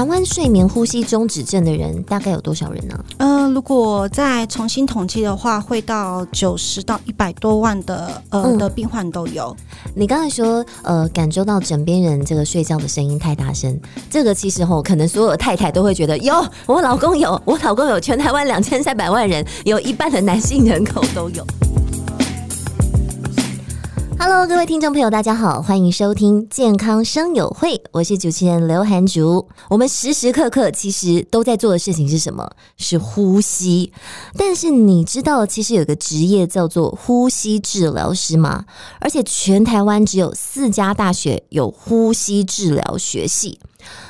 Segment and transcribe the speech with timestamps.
[0.00, 2.98] 台湾睡眠呼吸中止症的人大概有多少人呢？
[3.18, 9.54] 呃，如果再重新统计的话，会到九十到一百多万的呃、嗯、的病患都有。
[9.94, 13.78] 你刚才说呃，感受到枕边人这个睡觉的声音太大声，
[14.08, 21.46] 这个其实吼，可能所有的太太都会觉得，有，我老公有，我老公有，全台湾两千三百万人，有一半的男性人口都有。
[24.22, 29.48] Hello，各位听众朋友，大家好，欢迎收听健康生友会，我是主持人刘涵竹。
[29.70, 32.50] 我们时时刻刻其实都在做的事情是什么？
[32.76, 33.94] 是呼吸。
[34.36, 38.66] 但是你知道，其实有个职业叫做呼吸治疗师吗？
[39.00, 43.58] 而且全台湾只有四家大学有呼吸治疗学系。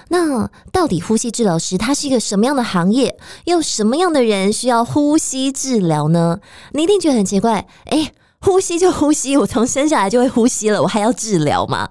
[0.08, 3.16] 那到底呼吸治疗师他是一个什么样的行业？
[3.45, 6.41] 又什么样的人需要呼吸治疗呢？
[6.72, 8.12] 你一定觉得很奇怪，诶。
[8.42, 11.90] 呼吸就呼吸，我从生下来就会呼吸了，我还要治疗吗？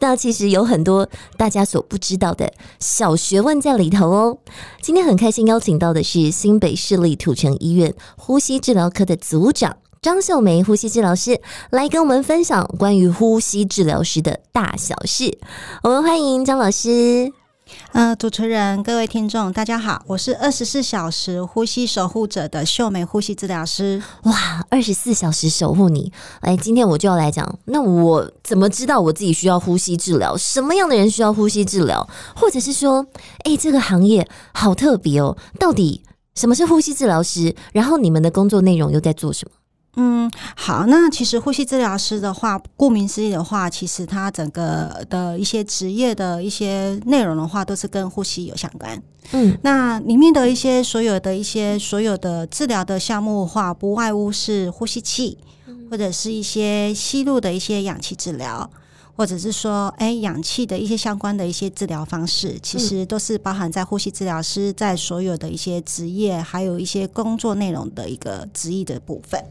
[0.00, 4.38] 那其实有很多大家所不知道的小学问在里头哦。
[4.82, 15.38] 今天很开心邀请到的是新北市立土城医院呼吸治疗科的组长张秀梅呼吸治疗师，来跟我们分享关于呼吸治疗师的大小事。
[15.82, 17.32] 我们欢迎张老师。
[17.92, 24.00] 呃，主持人、各位听众，大家好，我是二十四小时呼吸守护者的秀梅呼吸治疗师。
[24.22, 26.12] 哇，二十四小时守护你！
[26.40, 30.36] 哎，今天我就要来讲，那我怎么知道我自己需要呼吸治疗？
[30.36, 32.08] 什么样的人需要呼吸治疗？
[32.36, 33.04] 或者是说，
[33.44, 36.02] 哎，这个行业好特别哦，到底
[36.34, 37.54] 什么是呼吸治疗师？
[37.72, 39.56] 然后你们的工作内容又在做什么？
[39.98, 49.02] 嗯，好，那其实呼吸治疗师的话，顾名思义的话，其实他整个的一些职业的一些内容的话，都是跟呼吸有相关。
[49.32, 55.38] 嗯，那里面的一些所有的一些所有的治疗的项目的话，不外乎是呼吸器，
[55.90, 58.70] 或者是一些吸入的一些氧气治疗，
[59.16, 69.42] 或者是说，哎，氧气的一些相关的一些治疗方式，其实都是包含在呼吸治疗师在所有的一些职业，还有一些工作内容的一个职业的部分。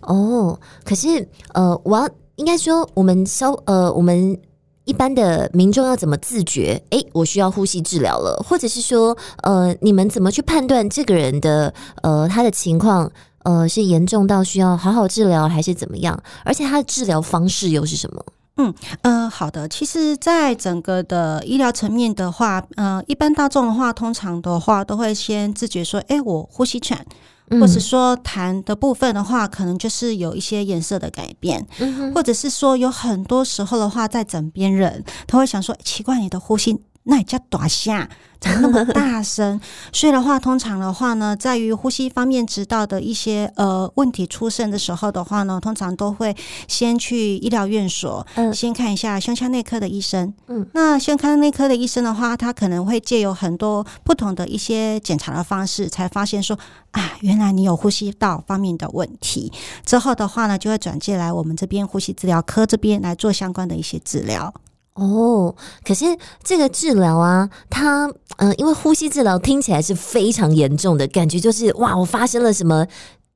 [0.00, 4.38] 哦，可是呃，我要应该说，我们消呃，我们
[4.84, 6.80] 一般的民众要怎么自觉？
[6.90, 11.72] 诶，我需要呼吸治疗了，或者是说，呃，你们怎么去判断这个人的
[12.02, 13.10] 呃他的情况
[13.42, 16.18] 呃是严重到需要好好治疗，还是怎么样？
[16.44, 18.24] 而且他的治疗方式又是什么？
[18.60, 19.68] 嗯呃，好的。
[19.68, 27.04] 其实，在整个的医疗层面的话，呃，一般大众的话，通常的话都会先自觉说，诶，我呼吸喘。
[27.50, 36.80] 或者说痰的部分的话，可能就是有一些颜色的改变，嗯、或者是说有很多时候的话，在枕边人他会想说，奇怪，你的呼吸。
[37.10, 38.06] 那你叫大声，
[38.38, 39.58] 怎么那么大声？
[39.94, 46.36] 所以的话，通常的话呢，在于呼吸方面知道的一些呃问题出现的时候的话呢，通常都会
[46.68, 50.34] 先去医疗院所，嗯，先看一下胸腔内科的医生。
[50.48, 56.58] 嗯，那胸腔内科的医生的话，他可能会借由很多不同的一些检查的方式，才发现说
[56.90, 59.50] 啊，原来你有呼吸道方面的问题。
[59.86, 64.52] 之后的话呢，就会转介来我们这边呼吸治疗科这边来做相关的一些治疗。
[64.98, 65.54] 哦，
[65.84, 66.04] 可是
[66.42, 68.06] 这个治疗啊，它
[68.38, 72.84] 嗯、呃，因为呼吸治疗听起来是非常严重的感觉，就是哇，我发生了什么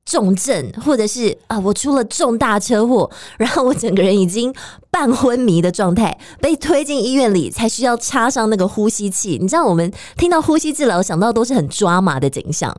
[0.05, 4.53] 重症，或者是啊，我出了重大车祸，然后我整个人已经
[4.91, 9.37] 半昏迷的状态，被推进医院里，才需要插上那个呼吸器。
[9.41, 12.75] 你知道，我们听到呼吸治疗想到都是很抓马的景象。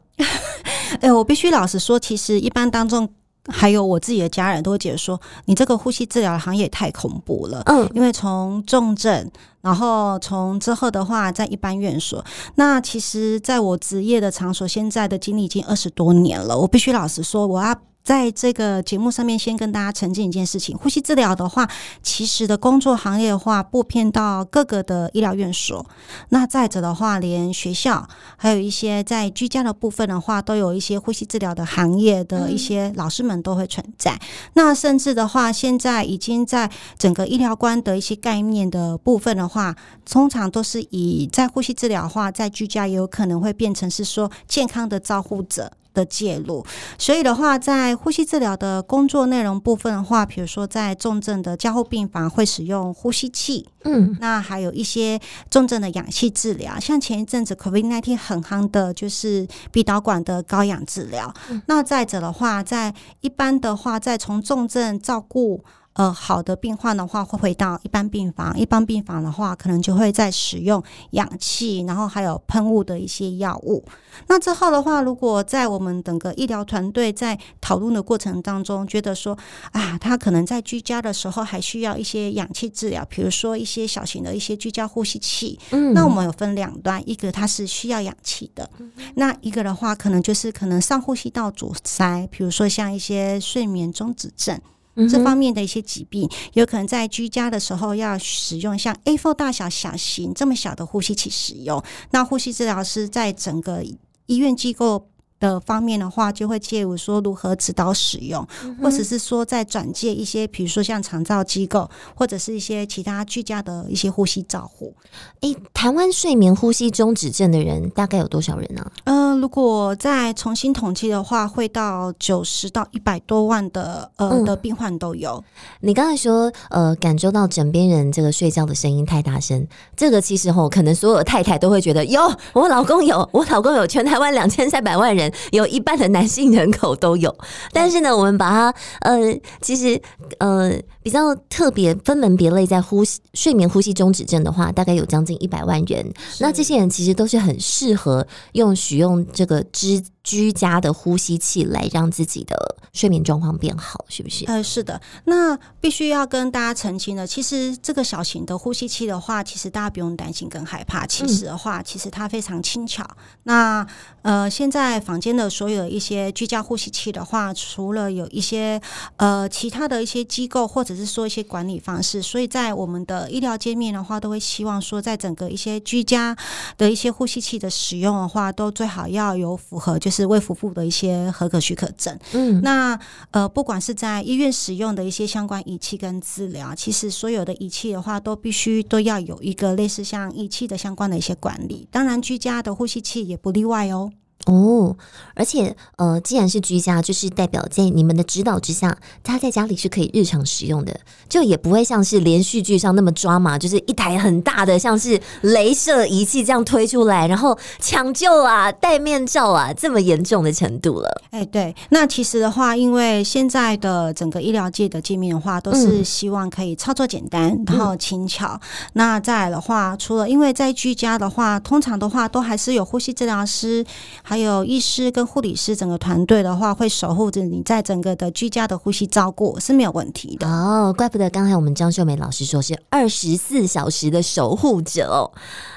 [1.01, 3.09] 哎， 我必须老实说，其实一般当中。
[3.49, 7.63] 还有我自己的家人都会觉得说，你这个呼吸治疗行业也太恐怖了。
[7.67, 16.59] 嗯，因为从重症，然后从之后的话，在一般院所，那其实在我职业的场所，现在的经历已经二十多年了。
[16.59, 17.77] 我必须老实说，我要。
[18.05, 21.67] 在这个节目上面，先跟大家澄清一件事情：呼吸治疗的话，
[22.03, 25.87] 其实的工作行业的话，布遍到各个的医疗院所。
[26.29, 28.07] 那再者的话，连学校，
[28.37, 34.13] 还有一些在居家的部分的话，都有一些呼吸治疗的行业的一些老师们都会存在。
[34.13, 34.21] 嗯、
[34.53, 45.73] 那甚至的话，现在已经在整个医疗观的一些概念的部分的话，通常都是以在呼吸治疗的话，在居家也有可能会变成是说健康的照护者。
[45.95, 46.67] 的介入，
[46.99, 55.19] 所以的话，在呼吸治疗的工作内容部分的话，比如说在重症的加护病房会使用呼吸器，嗯，那还有一些
[55.49, 61.33] 重症的氧气治疗，像前一阵子 COVID-19 很夯的就是鼻导管的高氧治疗。
[61.49, 65.65] 嗯、那再者的话，在一般的话，在从重症照顾。
[65.95, 68.59] 呃好的病患的话，会回到一般病房。
[68.59, 73.85] 一般病房的话，可能就会在使用氧气，然后还有喷雾的一些药物。
[74.29, 79.37] 那之后的话，如果在我们整个医疗团队在讨论的过程当中，觉得说
[79.73, 85.59] 啊，他可能在居家的时候还需要一些氧气治疗，比如说一些小型的一些居家呼吸器。
[85.71, 88.69] 嗯，那我们有分两端，一个它是需要氧气的，
[89.15, 94.61] 那一个的话可能就是可能上呼吸道阻塞，比如说像一些睡眠中止症。
[95.09, 101.83] 这方面的一些疾病，有可能在居家的时候要使用像 A4 大小小型这么小的呼吸器使用。
[102.11, 103.83] 那呼吸治疗师在整个
[104.27, 105.09] 医院机构
[105.41, 108.47] 的方面的话，就会介入说如何指导使用，
[108.83, 114.95] 或者是说在转介一些，比如说像长照机构，或者是一些其他居家的一些呼吸照护。
[115.41, 118.91] 诶，台湾睡眠呼吸中止症的人大概有多少人呢？
[119.05, 125.43] 嗯、呃，如果再重新统计的话，会到九十到一百多万的呃、嗯、的病患都有。
[125.81, 135.24] 你刚才说呃，感受到枕边人这个睡觉的声音太大声，这个其实吼，可能所有的太太都会觉得，哟，我老公有，我老公有，全台湾两千三百万人。
[135.53, 137.35] 有一半的男性人口都有，
[137.73, 139.19] 但是呢，我们把它呃，
[139.61, 140.01] 其实
[140.39, 140.73] 呃
[141.03, 146.13] 比较特别分门别类，在呼吸睡眠呼吸中止症的话，大概有将近一百万人。
[146.41, 150.03] 那这些人其实都是很适合用使用这个支。
[150.25, 152.57] 居家的呼吸器来让自己的
[152.95, 154.47] 睡眠状况变好，是不是？
[154.47, 155.01] 呃，是的。
[155.25, 161.07] 那必须要跟大家澄清的，其实这个小型的呼吸器的话，其实大家不用担心跟害怕。
[161.07, 163.05] 其实的话，其实它非常轻巧。
[163.05, 163.87] 嗯、那
[164.23, 168.81] 呃，现在房间的所有一些居家呼吸器的话，除了有一些
[169.17, 176.35] 呃其他的一些机构或者是说一些管理方式，所以在我们的医疗界面的话，都会希望说，在整个一些居家
[176.79, 180.14] 的一些呼吸器的使用的话，都最好要有符合就是。
[180.15, 182.17] 是卫福部的一些合格许可证。
[182.33, 182.99] 嗯，那
[183.33, 191.89] 呃，不管是在医院使用的一些相关仪器跟治疗，其实所有的仪器的话，都必须都要有一个类似像仪器的相关的一些管理。
[191.91, 194.13] 当然，居家的呼吸器也不例外哦。
[194.47, 194.95] 哦，
[195.35, 201.01] 而且呃，既然是居家，就是代表在你们的指导之下，他在家里是可以日常使用的，
[201.31, 211.09] 就也不会像是连续剧上那么抓马，就是一台很大的像是镭射仪器这样推出来，然后抢救啊、戴面罩啊这么严重的程度了。
[211.31, 218.61] 哎、欸，对，那其实的话，因为现在的整个医疗界的界面的话，都是希望可以操作简单，嗯、然后轻巧。
[218.93, 223.83] 那再来的话，除了因为在居家的话，通常的话都还是有呼吸治疗师。
[224.23, 230.95] 还有医师跟护理师整个团队的话，会守护着你在整个的居家的呼吸照顾是没有问题的哦。
[230.97, 235.33] 怪不得刚才我们张秀梅老师说是二十四小时的守护者哦。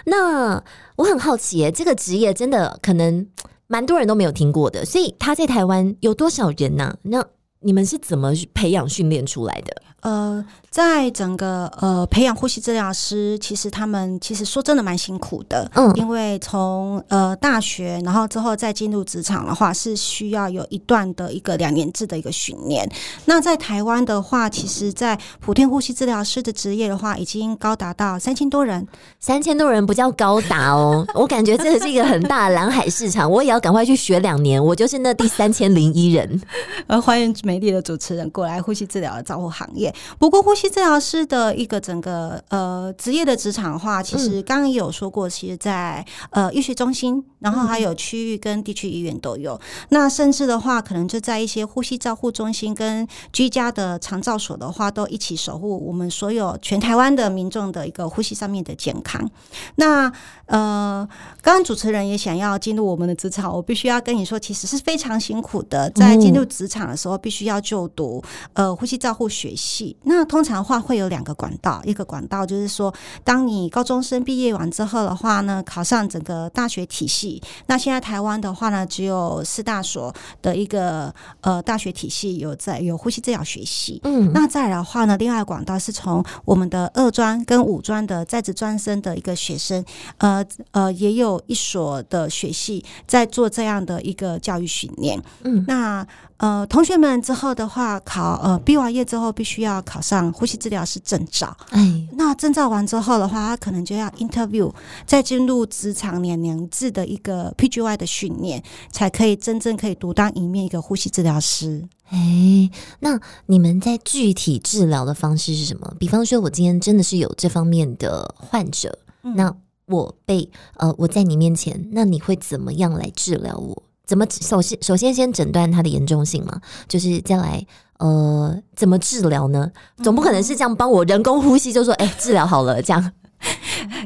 [0.05, 0.63] 那
[0.95, 3.27] 我很好奇耶，这个职业真的可能
[3.67, 6.95] 蛮多人都没有听过的，所以他在台湾有多少人呢？
[7.03, 7.23] 那
[7.59, 9.81] 你们是怎么培养训练出来的？
[10.01, 10.45] 呃。
[10.77, 22.87] 在整个呃培养呼吸治疗师，其实他们其实说真的蛮辛苦的，嗯，因为从呃大学，然后之后再进入职场的话，是需要有一段的一个两年制的一个训练。
[23.25, 28.87] 那在台湾的话，其实，在普天呼吸治疗师的职业的话，已经高达到三千多人，
[29.19, 36.39] 三千多人不叫高达哦， 我感觉这是一个很大的蓝海市场，我也要赶快去学两年，我就是那第三千零一人。
[36.85, 39.91] 呃，欢迎美丽的主持人过来呼吸治疗的照护行业。
[40.19, 49.59] 不过呼吸治疗师的一个整个呃职业的职场化，其实刚刚也有说过，其实在呃医学中心，然后还有区域跟地区医院都有。
[49.89, 59.29] 那甚至的话，可能就在一些呼吸照护中心跟居家的长照所的话，都一起守护我们所有全台湾的民众的一个呼吸上面的健康。
[59.75, 60.11] 那
[60.45, 61.07] 呃，
[61.41, 65.89] 刚刚主持人也想要进入我们的职场，我必须要跟你说，其实是非常辛苦的。
[65.91, 69.95] 在进入职场的时候，必须要就读呃呼吸照护学系。
[70.03, 77.41] 那通常的话会有两个管道，一个管道就是说，当你高中生毕业完之后的话呢，考上整个大学体系。
[77.67, 84.01] 那现在台湾的话呢，只有四大所的一个呃大学体系有在有呼吸治疗学系。
[84.03, 89.83] 嗯，那再来的话呢，另外管道是从我们的二专跟五专的在职专生的一个学生，
[90.17, 95.21] 呃呃，也有一所的学系在做这样的一个教育训练。
[95.43, 96.05] 嗯，那。
[96.37, 101.55] 呃，同学们之后的话，考呃毕完业之后，必须要考上呼吸治疗师证照。
[101.71, 104.71] 哎，那证照完之后的话，他可能就要 interview，
[105.05, 111.83] 再进入职场两年制的一个 PGY 的训练，才可以真正可以独当一面一个呼吸治疗师。
[112.09, 115.91] 哎，那你们在具体治疗的方式是什么？
[115.99, 119.53] 比方说，我今天真的是有这方面的患者，嗯、那
[119.87, 123.83] 我被呃我在你面前，那你会怎么样来治疗我？
[124.07, 126.59] 怎么首先首先先诊断它的严重性嘛？
[126.87, 127.63] 就是再来
[127.99, 129.69] 呃，怎么治疗呢？
[130.01, 133.11] 总不可能是这样帮我人工呼吸就说哎、治疗好了这样。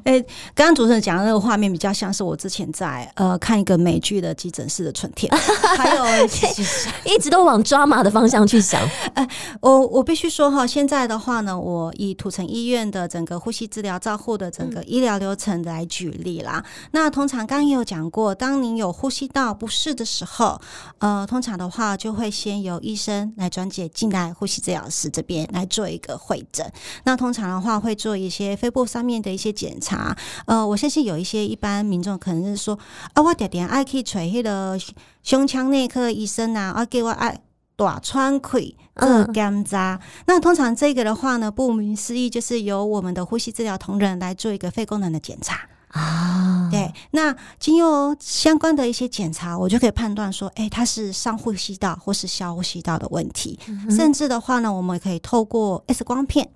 [0.04, 0.20] 哎，
[0.54, 5.32] 刚刚主持人讲的那个画面比较像是我之前在呃看一个美剧的急诊室的春天，
[5.78, 6.06] 还有
[7.06, 8.82] 一直都往抓马的方向去想。
[9.14, 9.28] 哎，
[9.60, 16.64] 我我必须说哈，现在的话呢，我以土城医院的整个呼吸治疗照护的整个医疗流程来举例啦。
[16.66, 20.60] 嗯、那通常刚刚也有讲过，当您有呼吸道不适的时候，
[21.00, 26.66] 呃，通常的话就会先由医生来转介进来呼吸治疗师这边来做一个会诊。
[27.04, 29.91] 那通常的话会做一些肺部上面的一些检查。
[30.46, 32.78] 呃，我相信有一些一般民众可能是说
[33.14, 34.78] 啊，我点点爱去找迄个
[35.24, 37.42] 胸腔内科医生啊，啊给我爱
[37.76, 40.00] 大穿气做检查。
[40.26, 46.70] 那通常这个的话呢，顾名思义就是由我们的呼吸治疗同仁来做一个肺功能的检查啊。
[46.72, 53.60] 对，那经由相关的一些检查，我就可以判断说，哎、欸，它是上呼吸道或是下呼吸道的问题。
[53.68, 56.50] 嗯、甚至的话呢，我们也可以透过 X 光片。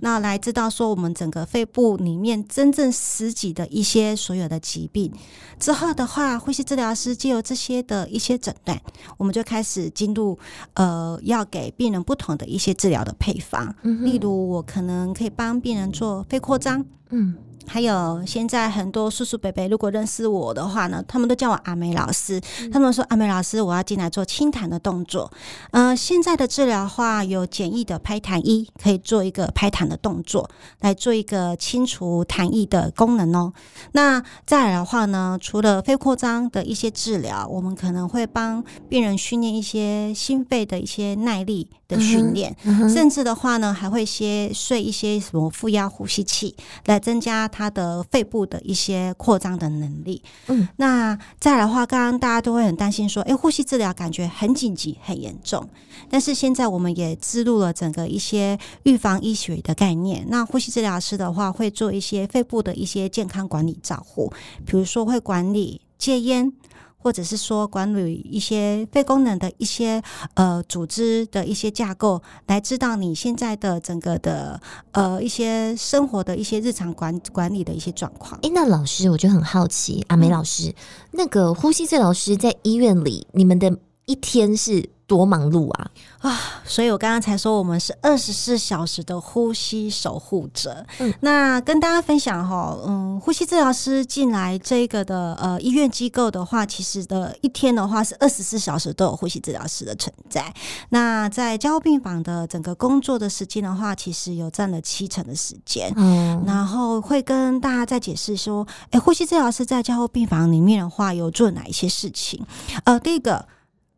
[0.00, 5.12] 那来知道说我们整个肺部里面真正实际的一些所有的疾病
[5.58, 8.80] 之后的话，呼吸治疗师借由这些的一些诊断，
[9.16, 10.38] 我们就开始进入
[10.74, 13.74] 呃要给病人不同的一些治疗的配方。
[13.82, 16.84] 嗯，例如我可能可以帮病人做肺扩张。
[17.10, 17.34] 嗯。
[17.66, 22.40] 还有现在很多叔叔伯伯，如果认识我的话呢，他们都叫我阿梅老师。
[22.72, 25.30] 他们说阿梅老师，我要进来做清痰的动作。
[25.70, 30.50] 呃，现在的治疗话有简易的拍痰衣，可以做一个拍痰的动作，
[30.80, 33.52] 来做一个清除痰液的功能哦。
[33.92, 47.49] 那再来的话呢，除了肺扩张的一些治疗，我们可能会帮病人训练一些心肺的一些耐力的训练，嗯嗯、甚至的话呢，还会些睡一些什么负压呼吸器，来增加。
[47.50, 55.68] 他的肺部的一些扩张的能力，嗯，那再来的话，刚刚大家都会很担心说，诶，呼吸治疗感觉很紧急、很严重，
[56.08, 60.24] 但是现在我们也植入了整个一些预防医学的概念。
[60.28, 64.32] 那呼吸治疗师的话，会做一些肺部的一些健康管理照护，
[64.64, 66.52] 比如说会管理戒烟。
[67.00, 70.02] 或者是说管理一些肺功能的一些
[70.34, 74.60] 呃组织的一些架构，来知道你现在的整个的
[74.92, 78.38] 呃一些生活的一些日常管管理的一些状况。
[78.42, 80.74] 哎，那老师，我就很好奇，阿梅老师，嗯、
[81.12, 83.76] 那个呼吸治疗师在医院里，你们的
[84.06, 84.90] 一天是？
[85.10, 85.90] 多忙碌啊！
[86.20, 90.86] 啊，所以我刚刚才说我们是二十四小时的呼吸守护者。
[91.00, 100.54] 嗯，那跟大家分享哈，嗯，呼吸治疗师进来这个的呃医院机构的话，其实的一天的话是二十四小时都有呼吸治疗师的存在。
[100.90, 105.92] 那在加护病房的整个工作的时间的话，其实有占了七成的时间。
[105.96, 112.46] 嗯，然后会跟大家再解释说，哎、欸，呼吸治疗师在加护病房里面的话，有做哪一些事情？
[112.84, 113.44] 呃，第一个。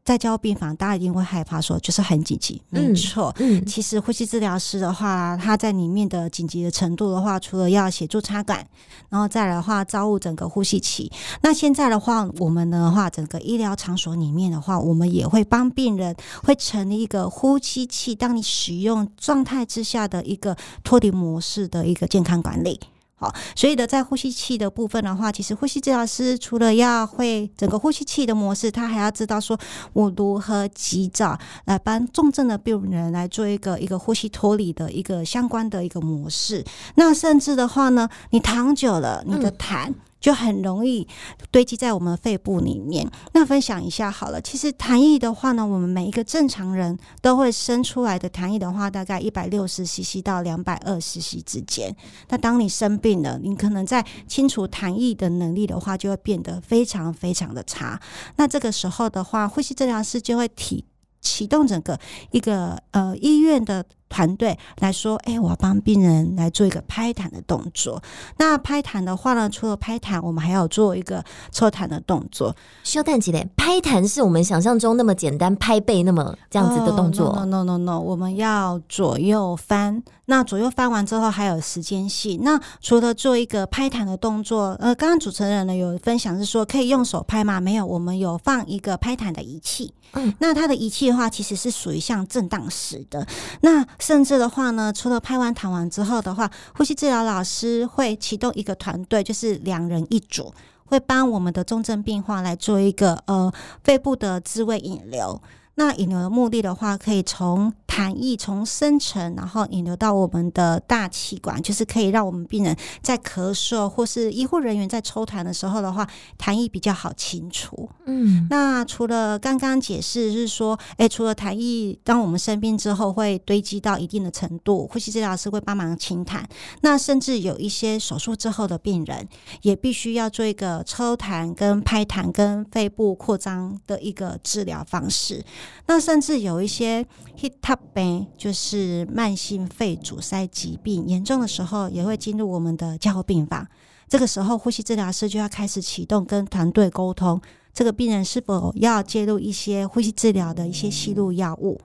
[0.05, 3.33] 在加护病房，大家一定会害怕，说就是很紧急，没错。
[3.39, 8.67] 嗯，其实呼吸治疗师的话，他在里面的紧急的程度的话，除了要协助插管，
[9.11, 11.11] 然后再来的话，照顾整个呼吸器。
[11.43, 22.81] 那现在的话，我们的话，整个医疗场所里面的话，我们也会帮病人会成立一个呼吸器，当你使用状态之下的一个脱离模式的一个健康管理。
[23.23, 29.57] 好，所以的在呼吸器的部分的话，其实呼吸治疗师除了要会整个呼吸器的模式，他还要知道说
[29.93, 36.65] 我如何及早来帮重症的病人来做一个一个呼吸脱离的一个相关的一个模式。
[36.97, 39.89] 那甚至的话呢，你躺久了，你的痰。
[39.89, 41.07] 嗯就很容易
[41.51, 43.07] 堆积在我们肺部里面。
[43.33, 51.95] 那分享一下好了，其实痰液的话呢，我们每一个正常人都会生出来的痰液的话，大概一百六十 CC 到两百二十 CC 之间。
[52.29, 58.01] 那当你生病了，你可能在清除痰液的能力的话，就会变得非常非常的差。
[58.37, 60.85] 那这个时候的话，呼吸治疗师就会提。
[61.25, 61.97] 启动整个
[62.33, 68.03] 一个呃医院的团队来说，哎、欸，我要帮病人来做一个拍痰的动作。
[68.37, 72.55] 那拍痰的话呢，除了拍痰，我们还要做一个抽痰的动作。
[72.85, 77.31] 修蛋姐嘞，拍痰是我们想象中那么简单，拍背那么这样子的动作。
[77.31, 80.03] Oh, no, no no no no，我们要左右翻。
[80.27, 82.41] 那左右翻完之后还有时间性。
[82.43, 87.61] 那除了做一个拍痰的动作，呃，刚刚主持人呢有分享是说可以用手拍吗？
[87.61, 89.93] 没有，我们有放一个拍痰的仪器。
[90.15, 93.27] 嗯，那它的仪器的话，其实是属于像震荡式的。
[93.63, 100.53] 那甚至的话呢，除了拍完躺完之后的话，呼吸治疗老师会启动一个团队，就是两人一组，
[100.87, 103.53] 会帮我们的重症病患来做一个呃
[103.85, 105.41] 肺部的自慰引流。
[105.75, 116.07] 那引流的目的的话，可以从痰液从深层，然后引流到我们的大气管，就是可以让我们病人在咳嗽或是医护人员在抽痰的时候的话，
[116.39, 117.89] 痰液比较好清除。
[118.05, 126.43] 嗯，那除了刚刚解释是说，哎，除了痰液，当我们生病之后会堆积到一定的程度，呼吸治疗师会帮忙清痰。
[126.83, 129.27] 那甚至有一些手术之后的病人，
[129.63, 135.43] 也必须要做一个抽痰、跟拍痰、跟肺部扩张的一个治疗方式。
[135.87, 137.05] 那甚至有一些
[137.39, 143.67] HIT-Top 病，就是慢性肺阻塞疾病严重的时候，也会进入我们的加护病房。
[144.09, 147.41] 这个时候，呼吸治疗师就要开始启动跟团队沟通，
[147.73, 151.81] 这个病人是否要介入一些呼吸治疗的一些吸入药物。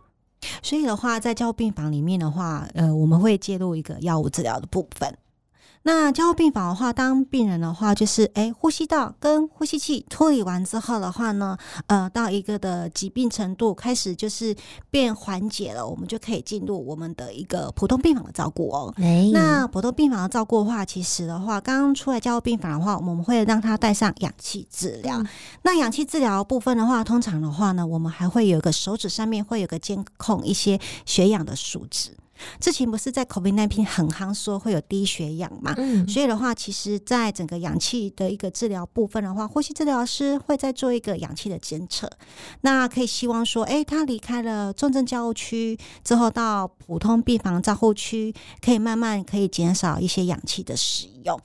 [0.61, 5.17] 所以的话，在加护病房里面的话，呃，我们会介入一个药物治疗的部分。
[5.87, 14.53] 那加护病房的话，当病人的话就是，诶，呼吸道跟呼吸器脱离完之后的话呢，呃，到一个的疾病程度开始就是
[14.91, 18.93] 变缓解了，我们就可以进入我们的一个普通病房的照顾哦。
[18.97, 25.17] 欸、那普通病房的照顾的话，其实的话，刚刚出来加护病房的话，我们会让他带上氧气治疗。
[25.21, 25.27] 嗯、
[25.61, 32.11] 那氧气治疗部分的话，通常的话呢，我们还会有一个手指上面会有个监控一些血氧的数值。
[32.59, 35.73] 之前不是在 COVID-19 很夯说会有低血氧嘛？
[35.77, 42.09] 嗯，所以的话，其实在整个氧气的一个治疗部分的话，呼吸治疗师会再做一个氧气的监测。
[42.61, 51.39] 那可以希望说，诶，他离开了重症监护区之后，到普通病房照护区，可以慢慢可以减少一些氧气的使用。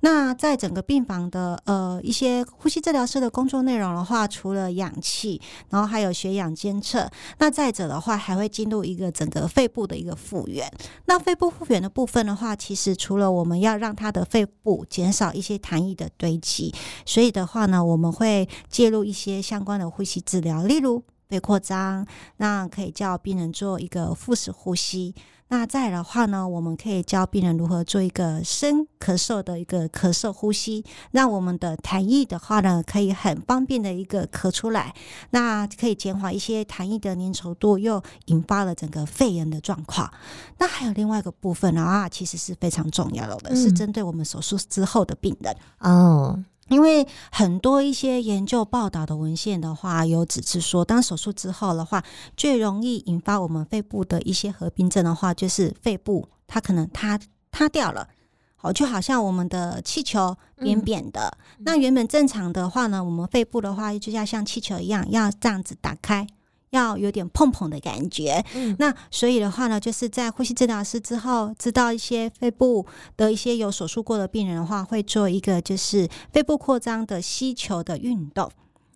[0.00, 7.10] 那在整个病房的呃一些呼吸治疗师的工作内容的话，除了氧气，然后还有血氧监测。
[7.38, 10.70] 那再者的话，还会进入一个整个肺部的一个复原。
[11.06, 16.74] 那肺部复原的部分的话，其实除了我们要让他的肺部减少一些痰液的堆积，
[17.06, 21.02] 所以的话呢，我们会介入一些相关的呼吸治疗，例如
[21.32, 25.14] 肺扩张，那可以叫病人做一个腹式呼吸。
[25.48, 34.94] 那再来的话呢，我们可以教病人如何做一个深咳嗽的一个咳嗽呼吸，让我们的痰液的话呢，可以很方便的一个咳出来，
[35.30, 40.10] 那可以减缓一些痰液的粘稠度，又引发了整个肺炎的状况。
[40.58, 46.42] 那还有另外一个部分啊，其实是非常重要的，是针对我们手术之后的病人哦。
[46.72, 52.02] 因为很多一些研究报道的文献的话，有指出说，当手术之后的话，
[52.36, 58.08] 最容易引发我们肺部的一些合并症的话，就是肺部它可能塌塌掉了，
[58.56, 61.36] 好，就好像我们的气球扁扁的。
[61.58, 66.26] 嗯、那原本正常的话呢，我们肺部的话就要像气球一样，要这样子打开。
[66.72, 72.84] 要有点碰碰的感觉，嗯，那所以的话呢，就是在呼吸治疗师之后，知道一些肺部
[73.16, 78.50] 的一些有手术过的病人的话，会做一个就是肺部扩张的吸球的运动。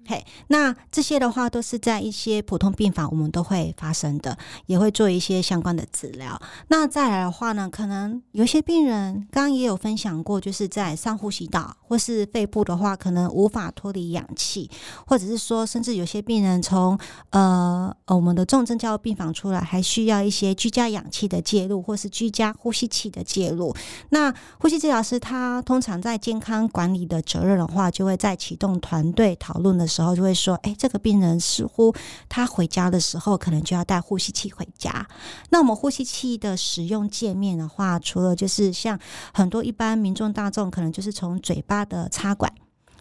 [0.08, 6.40] 嘿，那这些的话都是在一些普通病房我们都会发生的，也会做一些相关的治疗。
[6.68, 14.70] 那再来的话呢，可能有些病人刚刚也有分享过，就是在上呼吸道或是肺部的话，可能无法脱离氧气，
[15.08, 16.96] 或者是说，甚至有些病人从
[17.30, 23.74] 呃我们的重症加护病房出来，还需要一些居家氧气的介入，或是居家呼吸器的介入。
[24.10, 29.84] 那呼吸治疗师他通常在健康管理的责任的话，就会在启动团队讨论的。
[29.96, 31.94] 时候就会说，哎，这个病人似乎
[32.28, 35.08] 他回家的时候可能就要带呼吸器回家。
[35.48, 38.98] 那我们呼吸器的使用界面的话，除了就是像
[39.32, 42.52] 很多一般民众大众可能就是从嘴巴的插管，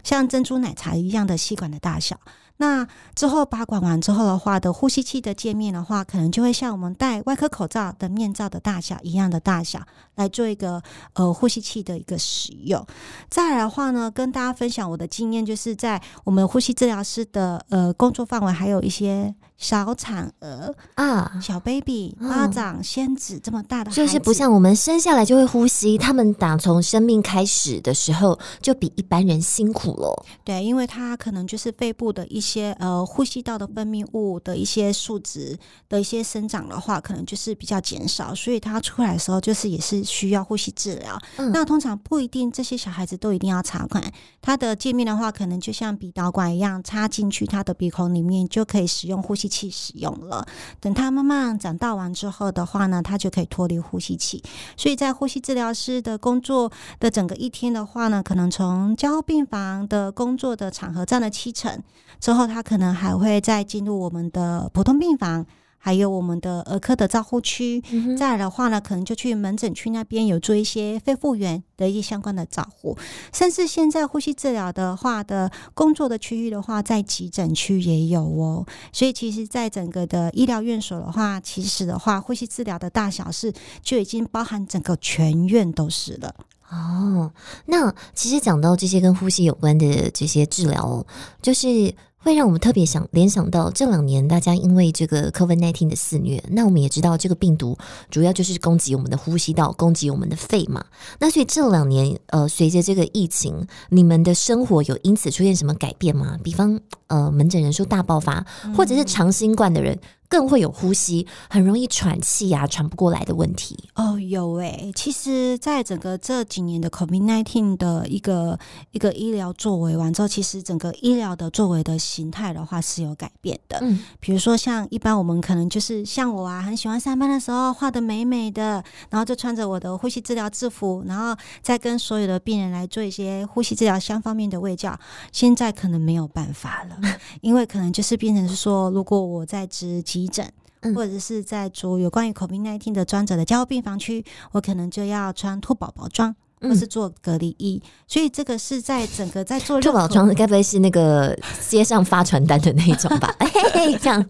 [0.03, 2.17] 像珍珠奶茶一样的吸管的大小。
[2.57, 9.81] 那之后拔管完之后的话，的呼吸器的界面的话，可能就会像我们戴外科口罩的面罩的大小一样的大小，
[10.15, 10.81] 来做一个
[11.13, 12.85] 呃呼吸器的一个使用。
[13.29, 19.35] 再来的话呢，跟大家分享我的经验，就是在我们呼吸治疗师的呃工作范围，还有一些。
[19.57, 30.25] 小产儿啊，小 baby，巴掌仙子这么大的，就是不像我们生下来就会呼吸，他们打从生命开始的时候就比一般人辛苦了。
[30.43, 41.17] 对，因为他可能就是肺部的一些呃呼吸道的分泌物的一些数值的一些生长的话，可能就是比较减少，所以他出来的时候就是也是需要呼吸治疗。
[41.37, 44.03] 嗯、那通常不一定这些小孩子都一定要插管，
[44.41, 49.44] 他的界面的话，可能就像鼻导管一样插进去他的鼻孔里面就可以使用呼吸。
[49.47, 50.45] 器使用了，
[50.79, 54.43] 等他慢慢长大完之后的话呢，他就可以脱离呼吸器。
[54.77, 61.81] 所以在呼吸治疗师的工作的整个一天的话呢，可能从加护病房的工作的场合占了七成，
[62.19, 65.45] 之后他可能还会再进入我们的普通病房。
[65.85, 67.79] 还有我们的儿科的照护区。
[67.91, 72.97] 嗯、再来的话呢，可能就去门诊区那边有做一些肺复原的一些相关的照护，
[73.31, 78.65] 甚至现在呼吸治疗的话的工作的区域的话，在急诊区也有哦。
[78.91, 86.33] 所以其实，在整个的医疗院所的话，其实的话，呼吸治疗的大小事就已经包含整个全院都是了。
[86.71, 87.31] 哦，
[87.67, 91.05] 那其实讲到这些跟呼吸有关的这些治疗，
[91.43, 91.93] 就是。
[92.25, 97.77] 会让我们特别想联想到这两年，大家因为这个 COVID-19 的肆虐，那我们也知道这个病毒
[98.09, 100.83] 主要就是攻击我们的呼吸道，攻击我们的肺嘛。
[101.19, 106.35] 那所以这两年，呃，随着这个疫情，你们的生活有因此出现什么改变吗？
[106.43, 108.43] 比方，呃，门诊人数大爆发，
[108.75, 109.99] 或者是长新冠的人。
[110.27, 118.57] 更会有呼吸很容易喘气呀、啊，喘不过来的问题哦，有诶、欸，其实，在整个这几年的 COVID-19 的一个
[118.91, 123.77] 一个医疗作为完之后，其实整个医疗的作为的形态的话是有改变的。
[123.81, 134.97] 嗯，比如说像一般我们可能就是像我啊，很喜欢上班的时候画的美美的，然后就穿着我的呼吸治疗制服，然后再跟所有的病人来做一些呼吸治疗相方面的卫教。
[135.31, 136.97] 现在可能没有办法了，
[137.41, 140.01] 因为可能就是变成是说，如果我在值。
[140.15, 140.49] 急诊，
[140.95, 144.23] 或者是在做有关于 COVID-19 的专责的加护病房区，
[144.53, 147.81] 我可能就要穿兔宝宝装，或是做隔离衣。
[147.83, 153.35] 嗯、所以这个是在整个在做兔宝宝装，该不会是那个街上发传单的那一种吧？
[154.01, 154.23] 这样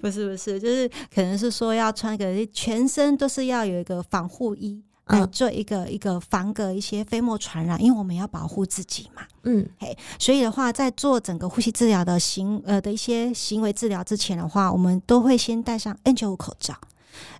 [0.00, 4.82] 不是不是，就是可能是说要穿一个全身都是要有一个防护衣。
[5.06, 9.22] 来做一个一个防隔一些飞沫传染，因为我们要保护自己嘛。
[9.44, 16.74] 嗯，嘿，所以的话，在做整个呼吸治疗的行呃的一些行为治疗之前的话，我们都会先戴上 N 九五口罩。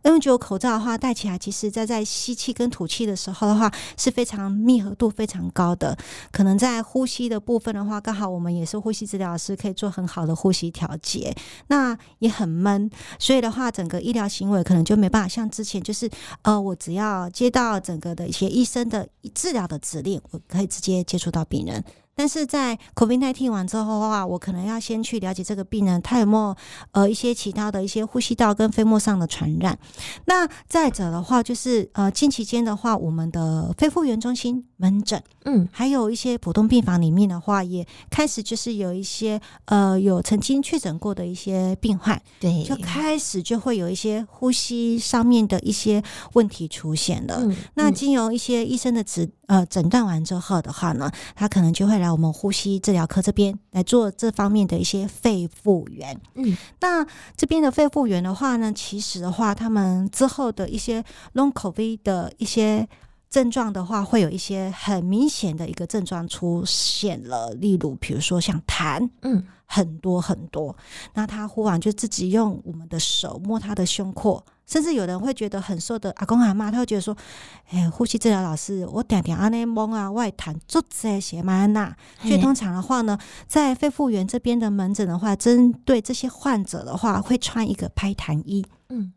[0.03, 5.97] N 九口罩的话，戴起来，其实在在吸气跟吐气的时候的话，是非常密合度非常高的。
[6.31, 11.35] 可能在呼吸的部分的话，刚好我们也是呼吸治疗师，可以做很好的呼吸调节。
[11.69, 16.11] 那也很闷，所以的话，整个医疗行为可能就没办法像之前，就是
[16.43, 21.83] 呃，我只要接到整个的一些医生的治疗的指令，我可以直接接触到病人。
[22.19, 26.57] 但是在 COVID-19 完之后的话，我可能要先去了解这个病人他有没有
[26.93, 29.79] 呃一些其他的一些呼吸道跟飞沫上的传染。
[30.25, 47.37] 那再者的话，就是呃近期间的话，我们的肺复原中心门诊，嗯，还有一些普通病房里面的话，也开始就是有一些呃有曾经确诊过的一些病患，对，就开始就会有一些呼吸上面的一些问题出现了。
[47.41, 52.07] 嗯，那经由一些医生的指呃诊断完之后的话呢，他可能就会来。
[52.17, 56.19] 我们呼吸治疗科这边来做这方面的一些肺复原。
[56.35, 62.89] 嗯，那这边的肺复原的话呢，其实的话，他们之后的一些 Long COVID 的一些
[63.29, 70.75] 症状的话，会有一些很明显的一个症状出现了，例如，比如说像痰，嗯，很多很多。
[71.15, 74.45] 那他忽然就自己用我们的手摸他的胸廓。
[74.67, 77.17] 甚至有人会觉得很瘦的阿公阿妈，他会觉得说
[77.71, 88.67] ：“哎、欸，呼吸治疗老师，我点点阿内蒙啊，外谈做这些嘛那。”所以通常的话呢，在肺复原这边的门诊的话，针对这些患者的话，会穿一个拍痰衣。
[88.89, 89.13] 嗯。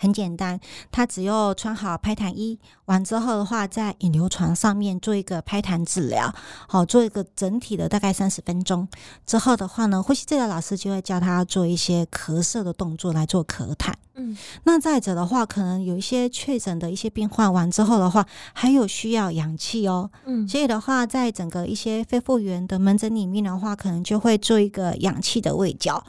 [0.00, 0.58] 很简单，
[0.90, 6.34] 他只要穿好拍痰衣，完之后的话，在引流床上面做一个拍痰治疗，
[6.66, 8.88] 好，做一个整体的大概三十分钟
[9.26, 13.92] 之后的话呢，呼吸治疗老师就会教他做一些咳嗽的动作来做咳痰。
[14.14, 14.34] 嗯，
[14.64, 20.10] 那再者的话，可能有一些确诊的一些病患完之后的话，还有需要氧气哦。
[20.24, 26.02] 嗯，所以的话，在整个一些肺复原的门诊里面的话，可能就会做一个氧气的喂教。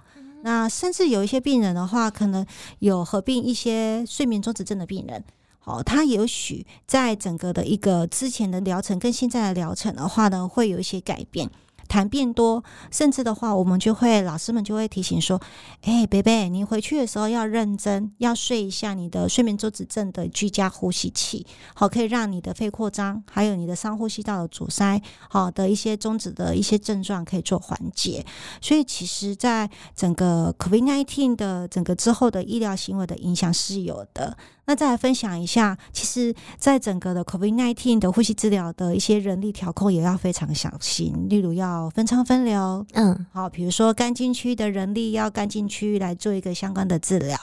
[0.44, 2.46] 那甚至有一些病人的话，可能
[2.80, 5.24] 有合并一些睡眠中止症的病人，
[5.64, 11.50] 哦，他也许在整个的一个之前的疗程跟现在的疗程的话呢，会有一些改变。
[11.92, 15.42] 痰变多，甚至的话，我们就会老师们就会提醒说
[15.84, 28.26] ：“哎，贝贝，你回去的时候要认真，要睡一下你的睡眠周止症的居家呼吸器，好，可以让你的肺扩张，还有你的上呼吸道的阻塞，好的一些中止的一些症状可以做缓解。
[28.62, 47.38] 所以，其实，在整个 COVID-19 的整个之后的医疗行为的影响是有的。”那再来分享一下，其实，在整个的 COVID-19 的呼吸治疗的一些人力调控也要非常小心，例如要分舱分流，嗯，好，比如说干净区的人力要干净区域来做一个相关的治疗，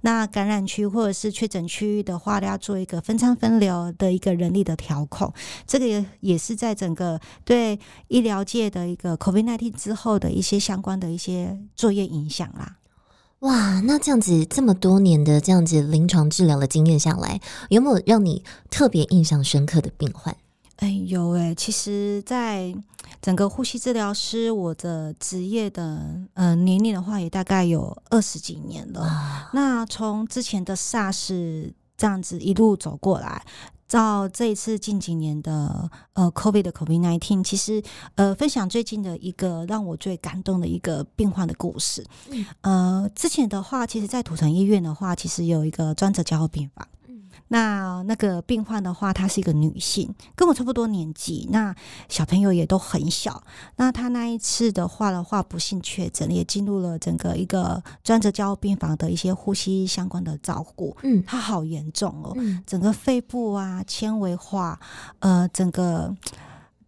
[0.00, 5.32] 那感染区或者是确诊区域的话，要做一个分舱分流的一个人力的调控，
[5.66, 12.76] 这个也也是在整个对医疗界的一个 COVID-19 之后的一些相关的一些作业影响啦。
[13.42, 20.36] 哇，那这样子这么多年的这样子临床治疗的经验下来，有没有让你特别印象深刻的病患？
[20.76, 22.72] 哎，有哎，其实，在
[23.20, 29.00] 整个呼吸治疗师，我的职业的呃年龄的话，也大概有二十几年了。
[29.02, 33.44] 啊、那从之前的 SARS 这样子一路走过来，
[33.92, 37.82] 到这一次近几年的呃 COVID 的 COVID nineteen，其实
[38.14, 42.02] 呃分享最近的一个让我最感动的一个病患的故事。
[42.62, 46.88] 嗯、呃，之前的话，其实，在土城医院的话，其实有一个专责加护病房。
[47.52, 51.76] 那那个病患的话，她是一个女性，跟我差不多年纪，那
[52.08, 53.44] 小朋友也都很小。
[53.76, 60.96] 那她那一次的话的话，不幸确诊，也进入了整个一个专责加护病房的一些呼吸相关的照顾。
[61.02, 64.80] 嗯，她好严重哦，嗯、整个肺部啊纤维化，
[65.18, 66.16] 呃，整个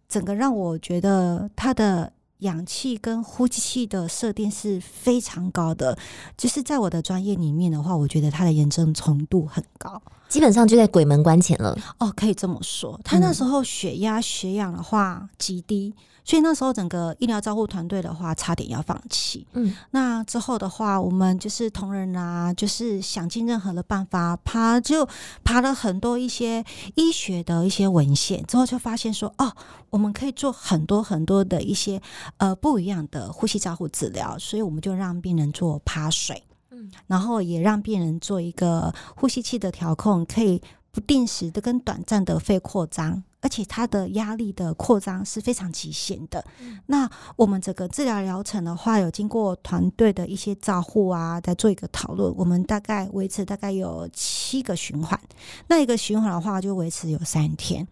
[0.09, 2.11] 整个让我觉得她的。
[2.39, 5.97] 氧气跟呼气器的设定是非常高的，
[6.37, 11.77] 就是在我的专业里面的话，我觉得它的严重程度很高，基本上就在鬼门关前了。
[11.99, 12.99] 哦，可以这么说。
[13.03, 15.93] 他那时候血压、血氧的话极低。
[16.27, 19.45] 所以那时候整个医疗照护团队的话，差点要放弃。
[19.53, 25.07] 嗯，那之后的话，我们就是同仁啊，就是想尽任何的办法爬，就
[25.43, 29.53] 爬了很多一些医学的一些文献，之后就发现说，哦，
[29.91, 32.01] 我们可以做很多很多的一些
[32.37, 36.41] 呃不一样的呼吸照护治疗，所以我们就让病人做趴水，
[36.75, 40.61] 嗯，然后也让病人做一个呼吸器的调控，可以
[40.91, 43.23] 不定时的跟短暂的肺扩张。
[43.41, 46.43] 而且它的压力的扩张是非常极限的。
[46.59, 52.33] 嗯、那我们整个治疗疗程的话，有经过团队的一些照护啊，在做一个讨论。
[52.35, 55.19] 我们大概维持大概有七个循环，
[55.67, 57.87] 那一个循环的话就维持有三天。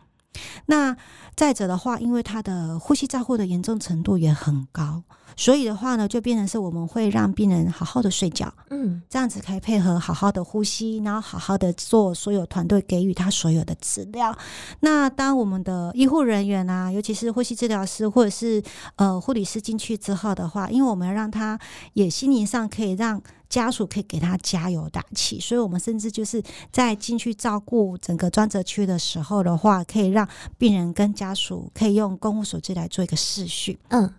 [0.65, 0.95] 那
[1.35, 5.03] 再者的话，因为他的呼吸照护的严重程度也很高。
[5.35, 14.35] 所以的话呢，就变成是我们会让病人好好的睡觉，嗯，这样子可以配合好好的呼吸，然后好好的做所有团队给予他所有的治疗。
[14.81, 18.61] 那当我们的医护人员啊，尤其是呼吸治疗师或者是
[18.97, 21.57] 呃护理师进去之后的话，因为我们要让他
[21.93, 23.19] 也心灵上可以让
[23.53, 34.11] 家属可以给他加油打气，所以我们甚至就是在进去照顾整个专责区的时候的话，可以让病人跟家属可以用公务手机来做一个视讯，嗯。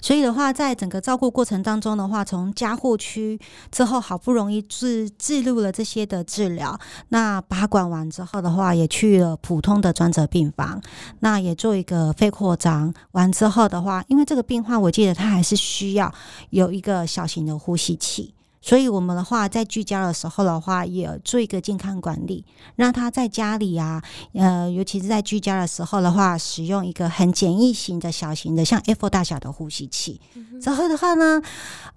[0.00, 3.38] 所以的话，在整个照顾过程当中的话，从加护区
[3.72, 10.80] 之后，好不容易记记录了这些的治疗，那拔管完之后的话，也去了普通的专责病房，
[11.20, 12.94] 那也做一个肺扩张。
[13.12, 16.12] 完之后的话，因为这个病患，我记得他还是需要
[16.50, 18.33] 有一个小型的呼吸器。
[18.66, 22.42] 所以，我们的话在居家的时候的话，也做一个健康管理，
[22.76, 30.18] 让他在家里啊，呃，尤其是在居家的时候的话，使用一个很简易型的小型的，像 A4 大小的呼吸器。
[30.32, 31.42] 嗯、哼之后的话呢，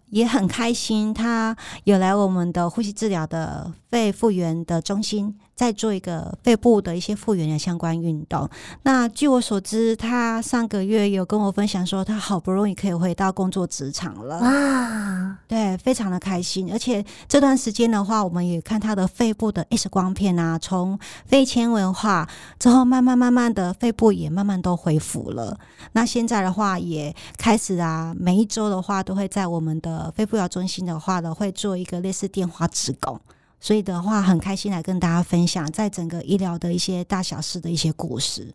[0.10, 5.36] 也很开心，他有来我们的呼吸治疗的肺复原的中心。
[5.58, 8.48] 在做一个肺部的一些复原的相关运动。
[8.84, 15.40] 那据我所知，他上个月有跟我分享说，他好不容易可以回到工作职场了啊！
[15.48, 16.72] 对，非常的开心。
[16.72, 25.58] 而且这段时间的话，我们也看他的肺部的 X 光片啊，从肺纤维化之后，慢慢慢慢的肺部也慢慢都恢复了。
[25.94, 33.20] 那现在的话，也开始啊，每一周的话都会在我们的肺部疗中心的话呢，会做一个类似电话志工。
[33.60, 38.54] 所以的话，很开心来跟大家分享，在整个医疗的一些大小事的一些故事。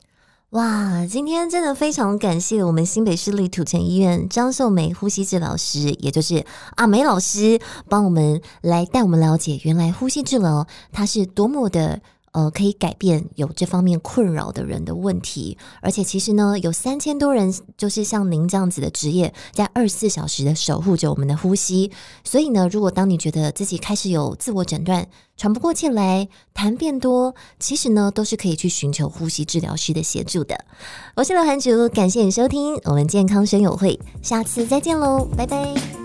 [0.51, 6.45] 哇，今天真的非常感谢我们新北市立土城医院张秀梅呼吸治疗师，也就是
[6.77, 12.01] 阿梅老师，帮我们来带我们了解，原来呼吸治疗它是多么的。
[12.33, 21.91] 呃，可以改变有这方面困扰的人的问题，而且其实呢，有三千多人就是像您这样子的职业，在二十四小时的守护着我们的呼吸。
[22.25, 30.65] 所以呢，如果当你觉得自己开始有自我诊断，喘不过气来，痰变多，其实呢，都是可以去寻求呼吸治疗师的协助的。
[31.15, 36.02] 我是刘涵竹，感谢你收听我们健康声友会，下次再见喽，拜拜。